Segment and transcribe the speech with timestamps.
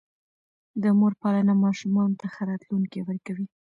[0.83, 3.45] د مور پالنه ماشومانو ته ښه راتلونکی ورکوي.